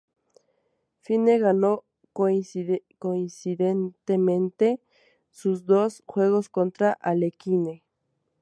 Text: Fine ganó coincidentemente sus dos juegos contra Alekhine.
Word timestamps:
Fine 1.03 1.37
ganó 1.37 1.83
coincidentemente 2.11 4.81
sus 5.29 5.67
dos 5.67 6.01
juegos 6.07 6.49
contra 6.49 6.93
Alekhine. 6.93 7.83